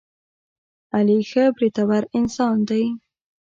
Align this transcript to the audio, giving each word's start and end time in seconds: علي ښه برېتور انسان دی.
علي 0.95 1.19
ښه 1.29 1.43
برېتور 1.55 2.03
انسان 2.19 2.55
دی. 2.69 2.83